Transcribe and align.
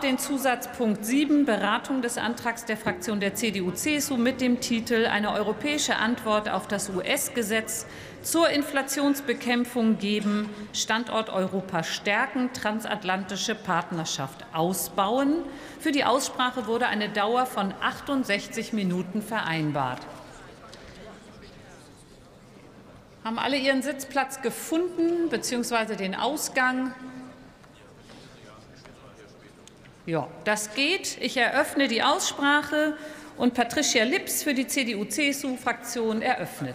den 0.00 0.18
Zusatzpunkt 0.18 1.04
7 1.04 1.44
Beratung 1.44 2.02
des 2.02 2.18
Antrags 2.18 2.64
der 2.64 2.76
Fraktion 2.76 3.20
der 3.20 3.34
CDU-CSU 3.34 4.16
mit 4.16 4.40
dem 4.40 4.60
Titel 4.60 5.06
Eine 5.06 5.32
europäische 5.32 5.96
Antwort 5.96 6.48
auf 6.48 6.68
das 6.68 6.90
US-Gesetz 6.90 7.86
zur 8.22 8.48
Inflationsbekämpfung 8.50 9.98
geben, 9.98 10.48
Standort 10.72 11.30
Europa 11.30 11.82
stärken, 11.82 12.52
transatlantische 12.52 13.54
Partnerschaft 13.54 14.44
ausbauen. 14.52 15.36
Für 15.80 15.92
die 15.92 16.04
Aussprache 16.04 16.66
wurde 16.66 16.86
eine 16.86 17.08
Dauer 17.08 17.46
von 17.46 17.74
68 17.80 18.72
Minuten 18.72 19.22
vereinbart. 19.22 20.00
Haben 23.24 23.38
alle 23.38 23.56
ihren 23.56 23.82
Sitzplatz 23.82 24.42
gefunden 24.42 25.28
bzw. 25.28 25.96
den 25.96 26.14
Ausgang? 26.14 26.94
Ja, 30.08 30.26
das 30.44 30.72
geht. 30.72 31.18
Ich 31.20 31.36
eröffne 31.36 31.86
die 31.86 32.02
Aussprache 32.02 32.96
und 33.36 33.52
Patricia 33.52 34.04
Lips 34.04 34.42
für 34.42 34.54
die 34.54 34.66
CDU-CSU-Fraktion 34.66 36.22
eröffnet. 36.22 36.66